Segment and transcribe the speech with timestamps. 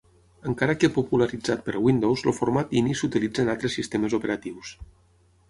[0.51, 4.75] Encara que popularitzat per Windows el format Ini s'utilitza en altres sistemes operatius.